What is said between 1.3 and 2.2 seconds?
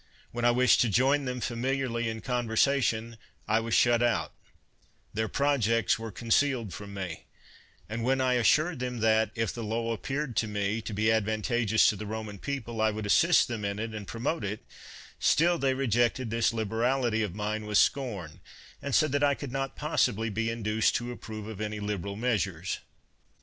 familiarly